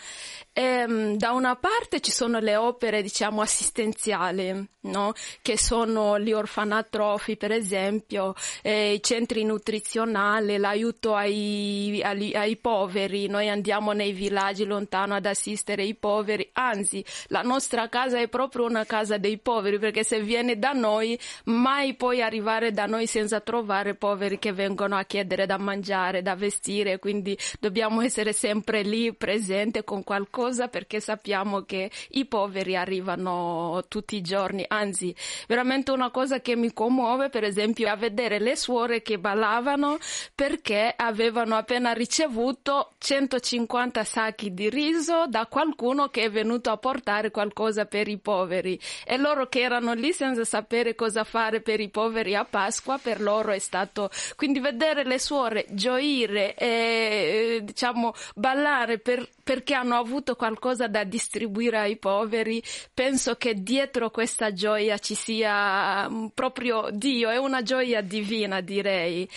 Ehm, 0.57 1.17
da 1.17 1.33
una 1.33 1.57
parte 1.57 2.00
ci 2.00 2.12
sono 2.12 2.39
le 2.39 2.55
opere, 2.55 3.01
diciamo, 3.01 3.41
assistenziali, 3.41 4.65
no? 4.83 5.12
Che 5.41 5.57
sono 5.57 6.17
gli 6.17 6.31
orfanatrofi, 6.31 7.35
per 7.35 7.51
esempio, 7.51 8.33
eh, 8.62 8.93
i 8.93 9.03
centri 9.03 9.43
nutrizionali, 9.43 10.55
l'aiuto 10.55 11.13
ai, 11.13 12.00
ai, 12.01 12.33
ai, 12.33 12.55
poveri. 12.55 13.27
Noi 13.27 13.50
andiamo 13.50 13.91
nei 13.91 14.13
villaggi 14.13 14.63
lontano 14.63 15.13
ad 15.13 15.25
assistere 15.25 15.83
i 15.83 15.93
poveri. 15.93 16.50
Anzi, 16.53 17.03
la 17.27 17.41
nostra 17.41 17.89
casa 17.89 18.17
è 18.19 18.29
proprio 18.29 18.63
una 18.63 18.85
casa 18.85 19.17
dei 19.17 19.38
poveri, 19.38 19.77
perché 19.77 20.05
se 20.05 20.21
viene 20.21 20.57
da 20.57 20.71
noi, 20.71 21.19
mai 21.45 21.95
puoi 21.95 22.21
arrivare 22.21 22.71
da 22.71 22.85
noi 22.85 23.07
senza 23.07 23.41
trovare 23.41 23.95
poveri 23.95 24.39
che 24.39 24.53
vengono 24.53 24.95
a 24.95 25.03
chiedere 25.03 25.45
da 25.45 25.57
mangiare, 25.57 26.21
da 26.21 26.35
vestire, 26.35 26.97
quindi 26.97 27.38
dobbiamo 27.59 28.00
essere 28.00 28.31
sempre 28.31 28.83
lì 28.83 29.13
presente 29.13 29.83
con 29.83 30.01
qualcosa 30.05 30.43
perché 30.68 31.00
sappiamo 31.00 31.62
che 31.62 31.90
i 32.12 32.25
poveri 32.25 32.75
arrivano 32.75 33.84
tutti 33.88 34.16
i 34.16 34.22
giorni, 34.22 34.64
anzi 34.68 35.16
veramente 35.48 35.92
una 35.92 36.12
cosa 36.12 36.42
che 36.42 36.56
mi 36.56 36.74
commuove 36.74 37.30
per 37.30 37.44
esempio 37.44 37.90
a 37.90 37.96
vedere 37.96 38.40
le 38.40 38.56
suore 38.56 39.02
che 39.02 39.18
ballavano 39.18 39.98
perché 40.34 40.94
avevano 40.96 41.56
appena 41.56 41.94
ricevuto 41.94 42.94
150 42.98 44.04
sacchi 44.04 44.54
di 44.54 44.70
riso 44.70 45.25
da 45.28 45.48
qualcuno 45.48 46.10
che 46.10 46.24
è 46.24 46.30
venuto 46.30 46.70
a 46.70 46.78
portare 46.78 47.32
qualcosa 47.32 47.86
per 47.86 48.08
i 48.08 48.18
poveri. 48.18 48.80
E 49.06 49.18
loro 49.18 49.48
che 49.48 49.62
erano 49.62 49.94
lì 49.94 50.12
senza 50.12 50.44
sapere 50.44 50.96
cosa 50.96 51.24
fare 51.24 51.62
per 51.62 51.80
i 51.80 51.90
poveri 51.90 52.36
a 52.36 52.46
Pasqua 52.46 52.98
per 52.98 53.22
loro 53.22 53.52
è 53.52 53.60
stato 53.60 54.10
quindi 54.36 54.60
vedere 54.60 55.04
le 55.04 55.20
suore 55.20 55.66
gioire 55.70 56.56
e 56.56 57.62
diciamo 57.64 58.14
ballare 58.36 59.00
per, 59.00 59.28
perché 59.44 59.74
hanno 59.74 59.98
avuto 59.98 60.35
qualcosa 60.36 60.88
da 60.88 61.04
distribuire 61.04 61.80
ai 61.80 61.98
poveri, 61.98 62.62
penso 62.94 63.36
che 63.36 63.56
dietro 63.56 64.10
questa 64.10 64.54
gioia 64.54 64.98
ci 64.98 65.15
sia 65.15 66.10
mm, 66.10 66.27
proprio 66.34 66.89
Dio, 66.92 67.30
è 67.30 67.38
una 67.38 67.63
gioia 67.63 68.01
divina 68.01 68.62
direi. 68.62 69.27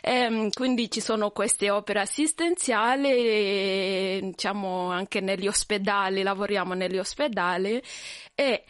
E, 0.00 0.12
ehm, 0.12 0.50
quindi 0.50 0.90
ci 0.90 1.00
sono 1.00 1.30
queste 1.30 1.70
opere 1.70 2.00
assistenziali, 2.00 4.20
diciamo 4.22 4.90
anche 4.90 5.20
negli 5.20 5.46
ospedali, 5.46 6.22
lavoriamo 6.22 6.74
negli 6.74 6.98
ospedali 6.98 7.80
e 8.34 8.64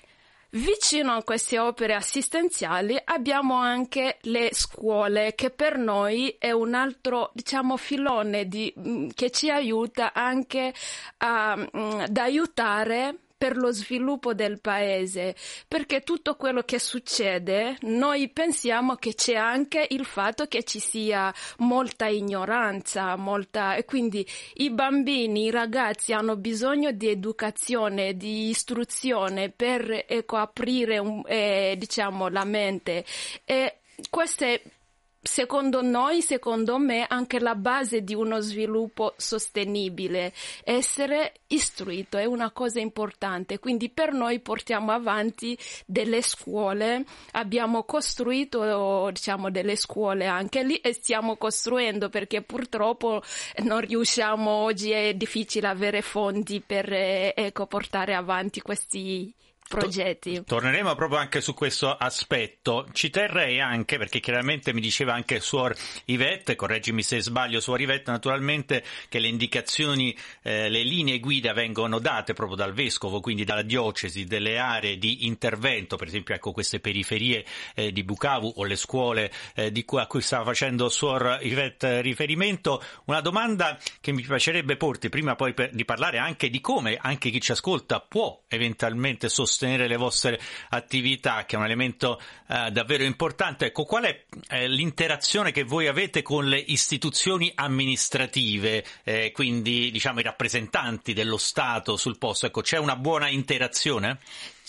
Vicino 0.53 1.13
a 1.13 1.23
queste 1.23 1.61
opere 1.61 1.95
assistenziali 1.95 3.01
abbiamo 3.05 3.55
anche 3.55 4.19
le 4.23 4.49
scuole 4.53 5.35
che 5.37 5.51
per 5.51 5.79
noi 5.79 6.35
è 6.41 6.51
un 6.51 6.75
altro 6.75 7.31
diciamo 7.35 7.77
filone 7.77 8.49
di, 8.49 8.73
mm, 8.77 9.11
che 9.15 9.31
ci 9.31 9.49
aiuta 9.49 10.13
anche 10.13 10.75
a, 11.19 11.57
mm, 11.57 12.01
ad 12.01 12.17
aiutare 12.17 13.17
per 13.41 13.57
lo 13.57 13.73
sviluppo 13.73 14.35
del 14.35 14.61
paese, 14.61 15.35
perché 15.67 16.03
tutto 16.03 16.37
quello 16.37 16.61
che 16.61 16.79
succede 16.79 17.79
noi 17.85 18.29
pensiamo 18.29 18.97
che 18.97 19.15
c'è 19.15 19.33
anche 19.33 19.87
il 19.89 20.05
fatto 20.05 20.45
che 20.45 20.63
ci 20.63 20.79
sia 20.79 21.33
molta 21.61 22.07
ignoranza, 22.07 23.17
molta 23.17 23.77
e 23.77 23.87
quindi 23.87 24.27
i 24.57 24.69
bambini, 24.69 25.45
i 25.45 25.51
ragazzi 25.51 26.13
hanno 26.13 26.37
bisogno 26.37 26.91
di 26.91 27.09
educazione, 27.09 28.15
di 28.15 28.51
istruzione 28.51 29.49
per 29.49 30.05
ecco, 30.07 30.37
aprire 30.37 30.99
un, 30.99 31.23
eh, 31.25 31.77
diciamo 31.79 32.29
la 32.29 32.45
mente. 32.45 33.07
E 33.47 33.79
queste 34.11 34.80
secondo 35.23 35.83
noi, 35.83 36.23
secondo 36.23 36.79
me, 36.79 37.05
anche 37.09 37.41
la 37.41 37.55
base 37.55 38.03
di 38.03 38.15
uno 38.15 38.41
sviluppo 38.41 39.15
sostenibile. 39.17 40.33
Essere 40.65 41.35
istruito 41.49 42.17
è 42.17 42.25
una 42.25 42.51
cosa 42.51 42.81
importante, 42.81 43.59
quindi 43.59 43.91
per 43.91 44.13
noi 44.13 44.41
portiamo 44.41 44.93
avanti 44.93 45.57
delle 45.87 46.23
scuole, 46.23 47.05
abbiamo 47.33 47.85
costruito 47.85 49.11
diciamo 49.13 49.51
delle 49.51 49.77
scuole 49.77 50.27
anche 50.27 50.63
lì 50.63 50.77
e 50.77 50.93
stiamo 50.93 51.37
costruendo 51.37 52.09
perché 52.09 52.43
purtroppo 52.43 53.23
non 53.65 53.81
riusciamo 53.81 54.51
oggi 54.51 54.91
è 54.91 55.15
difficile 55.15 55.69
avere 55.69 56.03
fondi 56.03 56.61
per 56.61 56.93
eh, 56.93 57.33
ecco, 57.37 57.67
portare 57.67 58.15
avanti 58.15 58.61
questi 58.61 59.33
progetti. 59.71 60.43
Torneremo 60.45 60.97
proprio 60.97 61.21
anche 61.21 61.41
su 61.41 61.55
questo 61.55 61.95
aspetto. 61.95 62.89
Ci 62.93 63.09
terrei 63.09 63.61
anche, 63.61 63.99
perché 63.99 64.19
chiaramente 64.19 64.73
mi 64.73 64.81
diceva 64.81 65.15
anche 65.15 65.39
Suor 65.39 65.75
Ivette, 66.07 66.57
correggimi 66.57 67.05
se 67.05 67.21
sbaglio, 67.21 67.61
Suor 67.61 67.81
Ivette, 67.81 68.11
naturalmente 68.11 68.83
che 69.09 69.21
le 69.21 69.29
indicazioni, 69.29 70.17
eh, 70.43 70.69
le 70.69 70.83
linee 70.83 71.21
guida 71.21 71.53
vengono 71.53 72.01
date 72.01 72.33
proprio 72.33 72.57
dal 72.57 72.73
Vescovo, 72.73 73.21
quindi 73.21 73.45
dalla 73.45 73.63
diocesi, 73.63 74.25
delle 74.25 74.59
aree 74.59 74.99
di 74.99 75.27
intervento, 75.27 75.95
per 75.95 76.09
esempio 76.09 76.35
ecco 76.35 76.51
queste 76.51 76.81
periferie 76.81 77.45
eh, 77.77 77.93
di 77.93 78.03
Bukavu 78.03 78.55
o 78.57 78.65
le 78.65 78.77
scuole 78.77 79.31
eh, 79.55 79.71
cui, 79.85 80.01
a 80.01 80.07
cui 80.09 80.21
stava 80.21 80.45
facendo 80.47 80.89
Suor 80.89 81.39
Ivette 81.43 82.01
riferimento. 82.01 82.83
Una 83.05 83.21
domanda 83.21 83.79
che 84.01 84.11
mi 84.11 84.23
piacerebbe 84.23 84.77
porti, 84.77 85.09
prima 85.09 85.37
poi 85.37 85.55
per, 85.55 85.71
di 85.73 85.85
parlare 85.85 86.19
anche 86.19 86.51
di 86.51 86.61
come 86.61 86.99
anche 87.01 87.31
chi 87.31 87.41
ci 87.41 87.53
ascolta 87.53 88.01
può 88.01 88.43
eventualmente 88.49 89.29
sostenere 89.29 89.59
sostenere 89.61 89.87
le 89.87 89.97
vostre 89.97 90.41
attività, 90.71 91.45
che 91.45 91.57
è 91.57 91.59
un 91.59 91.67
elemento 91.67 92.19
eh, 92.49 92.71
davvero 92.71 93.05
importante. 93.05 93.67
Ecco, 93.67 93.85
qual 93.85 94.05
è 94.05 94.25
eh, 94.49 94.69
l'interazione 94.69 95.53
che 95.53 95.65
voi 95.65 95.87
avete 95.87 96.23
con 96.23 96.49
le 96.49 96.59
istituzioni 96.59 97.53
amministrative, 97.55 98.85
eh, 99.05 99.33
quindi 99.33 99.91
diciamo 99.91 100.21
i 100.21 100.23
rappresentanti 100.23 101.13
dello 101.13 101.37
Stato 101.37 101.97
sul 101.97 102.17
posto? 102.17 102.47
Ecco, 102.47 102.63
c'è 102.63 102.79
una 102.79 102.97
buona 102.97 103.29
interazione? 103.29 104.19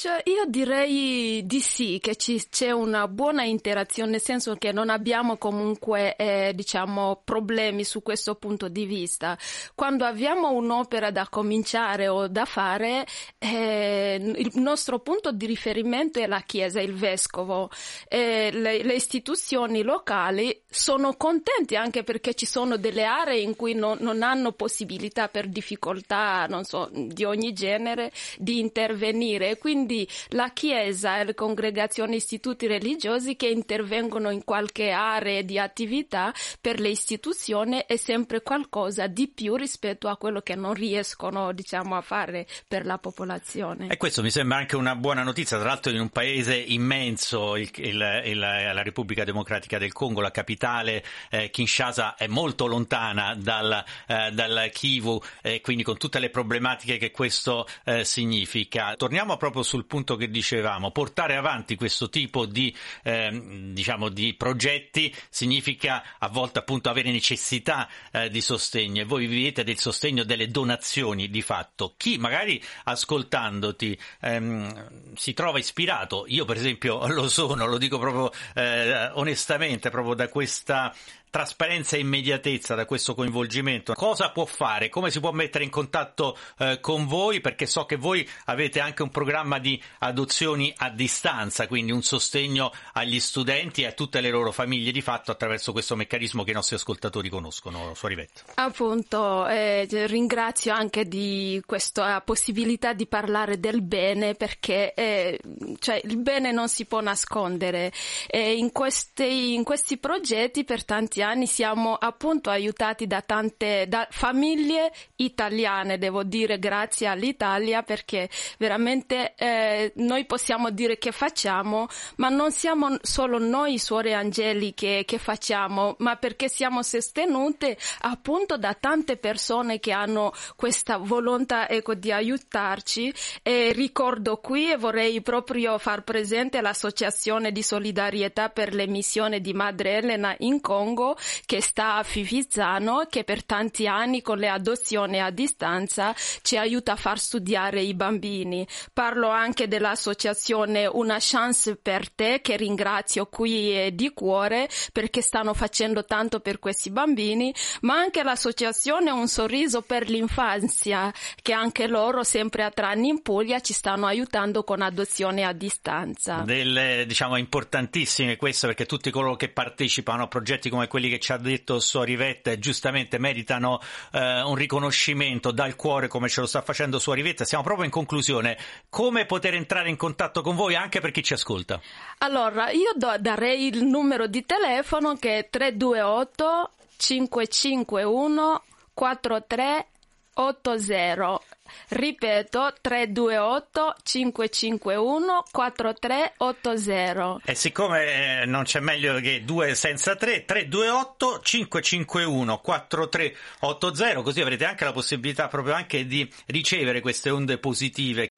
Cioè, 0.01 0.20
io 0.25 0.46
direi 0.48 1.46
di 1.46 1.60
sì, 1.60 2.00
che 2.01 2.15
ci, 2.15 2.43
c'è 2.50 2.72
una 2.72 3.08
buona 3.08 3.43
interazione, 3.43 4.10
nel 4.10 4.22
senso 4.22 4.55
che 4.55 4.72
non 4.72 4.89
abbiamo 4.89 5.38
comunque, 5.38 6.15
eh, 6.15 6.53
diciamo, 6.55 7.22
problemi 7.24 7.84
su 7.84 8.01
questo 8.01 8.34
punto 8.34 8.67
di 8.67 8.86
vista. 8.86 9.38
Quando 9.75 10.05
abbiamo 10.05 10.53
un'opera 10.53 11.12
da 11.12 11.27
cominciare 11.29 12.08
o 12.08 12.27
da 12.27 12.46
fare, 12.46 13.05
eh, 13.38 14.20
il 14.38 14.50
nostro 14.55 14.98
punto 15.01 15.31
di 15.31 15.46
riferimento 15.46 16.17
è 16.17 16.25
la 16.25 16.41
Chiesa, 16.41 16.81
il 16.81 16.96
Vescovo. 16.96 17.70
Eh, 18.08 18.50
le, 18.51 18.81
le, 18.81 18.96
istituzioni 18.96 19.84
locali 19.84 20.63
sono 20.67 21.13
contenti 21.13 21.75
anche 21.75 22.01
perché 22.01 22.34
ci 22.34 22.48
sono 22.48 22.77
delle 22.77 23.03
aree 23.03 23.38
in 23.38 23.55
cui 23.55 23.75
non, 23.75 23.98
non 24.00 24.24
hanno 24.24 24.51
possibilità 24.51 25.27
per 25.27 25.48
difficoltà, 25.48 26.48
non 26.50 26.63
so, 26.63 26.89
di 26.91 27.24
ogni 27.24 27.53
genere, 27.53 28.12
di 28.39 28.58
intervenire. 28.58 29.60
Quindi 29.60 29.89
quindi 29.91 30.07
la 30.29 30.51
Chiesa 30.53 31.19
e 31.19 31.25
le 31.25 31.33
congregazioni, 31.33 32.15
istituti 32.15 32.67
religiosi 32.67 33.36
che 33.36 33.48
intervengono 33.48 34.29
in 34.29 34.43
qualche 34.43 34.91
area 34.91 35.41
di 35.41 35.60
attività 35.60 36.33
per 36.60 36.79
le 36.79 36.89
istituzioni 36.89 37.83
è 37.86 37.98
sempre 37.98 38.41
qualcosa 38.41 39.07
di 39.07 39.27
più 39.27 39.55
rispetto 39.55 40.07
a 40.07 40.15
quello 40.15 40.41
che 40.41 40.55
non 40.55 40.74
riescono 40.74 41.51
diciamo, 41.51 41.95
a 41.95 42.01
fare 42.01 42.48
per 42.67 42.86
la 42.86 42.98
popolazione. 42.98 43.88
E 43.88 43.98
questo 43.98 44.21
mi 44.21 44.31
sembra 44.31 44.57
anche 44.57 44.75
una 44.75 44.95
buona 44.95 45.24
notizia, 45.24 45.57
tra 45.57 45.67
l'altro 45.67 45.91
in 45.91 46.00
un 46.00 46.10
paese 46.10 46.55
immenso, 46.55 47.57
il, 47.57 47.69
il, 47.75 48.21
il, 48.25 48.39
la 48.39 48.83
Repubblica 48.83 49.24
Democratica 49.24 49.77
del 49.77 49.91
Congo, 49.91 50.21
la 50.21 50.31
capitale 50.31 51.03
eh, 51.29 51.50
Kinshasa 51.50 52.15
è 52.15 52.27
molto 52.27 52.65
lontana 52.67 53.36
dal, 53.36 53.83
eh, 54.07 54.31
dal 54.31 54.69
Kivu, 54.71 55.21
eh, 55.41 55.60
quindi 55.62 55.83
con 55.83 55.98
tutte 55.98 56.19
le 56.19 56.29
problematiche 56.29 56.98
che 56.98 57.12
questo 57.12 57.67
eh, 57.83 58.05
significa. 58.05 58.95
Torniamo 58.95 59.38
proprio 59.38 59.63
sul 59.63 59.80
punto 59.85 60.15
che 60.15 60.29
dicevamo, 60.29 60.91
portare 60.91 61.35
avanti 61.35 61.75
questo 61.75 62.09
tipo 62.09 62.45
di, 62.45 62.75
eh, 63.03 63.69
diciamo, 63.71 64.09
di 64.09 64.33
progetti 64.33 65.13
significa 65.29 66.03
a 66.17 66.27
volte 66.27 66.59
appunto 66.59 66.89
avere 66.89 67.11
necessità 67.11 67.89
eh, 68.11 68.29
di 68.29 68.41
sostegno 68.41 69.01
e 69.01 69.05
voi 69.05 69.25
vivete 69.25 69.63
del 69.63 69.77
sostegno 69.77 70.23
delle 70.23 70.47
donazioni 70.47 71.29
di 71.29 71.41
fatto. 71.41 71.93
Chi 71.97 72.17
magari 72.17 72.61
ascoltandoti 72.83 73.97
ehm, 74.21 75.15
si 75.15 75.33
trova 75.33 75.59
ispirato, 75.59 76.25
io 76.27 76.45
per 76.45 76.57
esempio 76.57 77.07
lo 77.07 77.27
sono, 77.29 77.65
lo 77.65 77.77
dico 77.77 77.97
proprio 78.00 78.31
eh, 78.55 79.09
onestamente, 79.13 79.89
proprio 79.89 80.13
da 80.13 80.29
questa 80.29 80.93
trasparenza 81.31 81.95
e 81.95 82.01
immediatezza 82.01 82.75
da 82.75 82.85
questo 82.85 83.15
coinvolgimento, 83.15 83.93
cosa 83.93 84.31
può 84.31 84.45
fare? 84.45 84.89
Come 84.89 85.09
si 85.09 85.21
può 85.21 85.31
mettere 85.31 85.63
in 85.63 85.69
contatto 85.69 86.38
eh, 86.59 86.79
con 86.81 87.07
voi? 87.07 87.39
Perché 87.39 87.65
so 87.65 87.85
che 87.85 87.95
voi 87.95 88.27
avete 88.45 88.81
anche 88.81 89.01
un 89.01 89.09
programma 89.09 89.57
di 89.57 89.81
adozioni 90.00 90.73
a 90.75 90.89
distanza, 90.89 91.67
quindi 91.67 91.93
un 91.93 92.03
sostegno 92.03 92.71
agli 92.93 93.19
studenti 93.21 93.83
e 93.83 93.88
a 93.88 93.91
tutte 93.93 94.19
le 94.19 94.29
loro 94.29 94.51
famiglie 94.51 94.91
di 94.91 95.01
fatto 95.01 95.31
attraverso 95.31 95.71
questo 95.71 95.95
meccanismo 95.95 96.43
che 96.43 96.51
i 96.51 96.53
nostri 96.53 96.75
ascoltatori 96.75 97.29
conoscono. 97.29 97.93
Suorivetto. 97.95 98.41
Appunto, 98.55 99.47
eh, 99.47 99.88
ringrazio 100.07 100.73
anche 100.73 101.07
di 101.07 101.61
questa 101.65 102.19
possibilità 102.21 102.91
di 102.91 103.07
parlare 103.07 103.57
del 103.57 103.81
bene 103.81 104.35
perché 104.35 104.93
eh, 104.93 105.39
cioè, 105.79 106.01
il 106.03 106.17
bene 106.17 106.51
non 106.51 106.67
si 106.67 106.85
può 106.85 107.00
nascondere. 107.00 107.93
in, 108.33 108.71
questi, 108.73 109.53
in 109.53 109.63
questi 109.63 109.97
progetti 109.97 110.65
per 110.65 110.83
tanti 110.83 111.21
anni 111.22 111.48
siamo 111.48 111.96
appunto 111.96 112.50
aiutati 112.50 113.08
da 113.08 113.22
tante 113.22 113.86
da 113.88 114.08
famiglie 114.10 114.92
italiane, 115.18 115.98
devo 115.98 116.24
dire 116.24 116.60
grazie 116.60 117.08
all'Italia 117.08 117.84
perché 117.84 118.30
veramente 118.58 119.34
eh, 119.36 119.92
noi 119.96 120.25
possiamo 120.25 120.70
dire 120.70 120.98
che 120.98 121.12
facciamo, 121.12 121.88
ma 122.18 122.29
non 122.29 122.51
siamo 122.51 122.98
solo 123.01 123.38
noi 123.38 123.77
suore 123.77 124.14
angeli 124.14 124.74
che, 124.74 125.03
che 125.05 125.18
facciamo, 125.18 125.96
ma 126.00 126.16
perché 126.16 126.50
siamo 126.50 126.84
sostenute 126.84 127.77
appunto 128.01 128.57
da 128.57 128.74
tante 128.74 129.18
persone 129.18 129.79
che 129.79 129.92
hanno 129.92 130.31
questa 130.55 130.98
volontà 130.98 131.70
ecco, 131.70 131.94
di 131.96 132.12
aiutarci. 132.12 133.14
E 133.44 133.72
ricordo 133.74 134.38
qui 134.38 134.72
e 134.72 134.77
vorrei 134.77 135.22
proprio 135.22 135.77
far 135.77 136.03
presente 136.03 136.62
l'associazione 136.62 137.51
di 137.51 137.64
solidarietà 137.64 138.50
per 138.50 138.74
l'emissione 138.74 139.42
di 139.42 139.53
Madre 139.53 139.98
Elena 139.98 140.36
in 140.40 140.62
Congo 140.62 141.10
che 141.45 141.61
sta 141.61 141.95
a 141.95 142.03
Fivizzano 142.03 143.05
che 143.09 143.24
per 143.24 143.43
tanti 143.43 143.87
anni 143.87 144.21
con 144.21 144.37
le 144.37 144.50
adozioni 144.50 145.19
a 145.21 145.29
distanza 145.29 146.13
ci 146.41 146.57
aiuta 146.57 146.93
a 146.93 146.95
far 146.95 147.19
studiare 147.19 147.81
i 147.81 147.93
bambini. 147.93 148.67
Parlo 148.93 149.29
anche 149.29 149.67
dell'associazione 149.67 150.85
Una 150.85 151.17
Chance 151.19 151.75
per 151.75 152.09
te 152.11 152.41
che 152.41 152.57
ringrazio 152.57 153.25
qui 153.27 153.93
di 153.93 154.13
cuore 154.13 154.69
perché 154.91 155.21
stanno 155.21 155.53
facendo 155.53 156.05
tanto 156.05 156.39
per 156.39 156.59
questi 156.59 156.91
bambini, 156.91 157.53
ma 157.81 157.95
anche 157.95 158.24
l'associazione 158.24 159.11
Un 159.11 159.27
Sorriso 159.27 159.81
per 159.81 160.09
l'infanzia 160.09 161.13
che 161.41 161.53
anche 161.53 161.87
loro 161.87 162.24
sempre 162.24 162.63
a 162.63 162.71
Trani 162.71 163.09
in 163.09 163.21
Puglia 163.21 163.59
ci 163.59 163.74
stanno 163.74 164.05
aiutando 164.05 164.63
con 164.63 164.81
adozione 164.81 165.43
a 165.43 165.53
distanza. 165.53 166.43
Delle, 166.45 167.05
diciamo, 167.07 167.37
importantissime 167.37 168.35
questo 168.35 168.67
perché 168.67 168.85
tutti 168.85 169.09
coloro 169.09 169.35
che 169.35 169.50
partecipano 169.50 170.24
a 170.24 170.27
progetti 170.27 170.69
come 170.69 170.87
quelli 170.87 171.00
quelli 171.01 171.09
che 171.09 171.20
ci 171.20 171.31
ha 171.31 171.37
detto 171.37 171.79
Suorivetta 171.79 172.55
giustamente 172.59 173.18
meritano 173.18 173.79
eh, 174.11 174.42
un 174.42 174.53
riconoscimento 174.53 175.51
dal 175.51 175.75
cuore 175.75 176.07
come 176.07 176.29
ce 176.29 176.42
lo 176.42 176.46
sta 176.46 176.61
facendo 176.61 177.00
Suorivetta. 177.00 177.44
Siamo 177.44 177.64
proprio 177.64 177.85
in 177.85 177.92
conclusione. 177.92 178.55
Come 178.87 179.25
poter 179.25 179.55
entrare 179.55 179.90
in 179.90 179.98
contatto 179.98 180.42
con 180.42 180.55
voi 180.55 180.75
anche 180.75 181.00
per 181.00 181.09
chi 181.09 181.24
ci 181.24 181.33
ascolta? 181.33 181.81
Allora, 182.20 182.70
io 182.70 182.92
do, 182.96 183.16
darei 183.20 183.66
il 183.66 183.83
numero 183.83 184.27
di 184.27 184.46
telefono 184.46 185.16
che 185.16 185.40
è 185.40 185.50
328 185.50 186.72
551 186.98 188.64
4380 188.94 191.50
Ripeto 191.90 192.74
328 192.81 193.96
551 194.03 195.44
4380. 195.51 197.42
E 197.46 197.55
siccome 197.55 198.42
eh, 198.42 198.46
non 198.46 198.64
c'è 198.64 198.79
meglio 198.79 199.20
che 199.20 199.44
2 199.44 199.75
senza 199.75 200.16
3, 200.16 200.46
328 200.46 201.40
551 201.42 202.60
4380, 202.60 204.22
così 204.22 204.42
avrete 204.42 204.66
anche 204.66 204.86
la 204.86 204.92
possibilità 204.92 205.48
proprio 205.48 205.74
anche 205.74 206.05
di 206.05 206.29
ricevere 206.48 207.01
queste 207.01 207.29
onde 207.29 207.57
positive. 207.57 208.29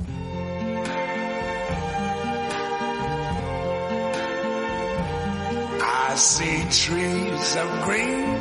I 6.14 6.16
see 6.16 6.64
trees 6.70 7.56
of 7.56 7.86
green, 7.86 8.40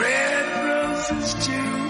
red 0.00 0.46
roses 0.66 1.34
too. 1.46 1.89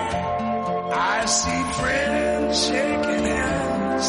I 0.93 1.25
see 1.25 1.63
friends 1.79 2.67
shaking 2.67 3.25
hands, 3.25 4.07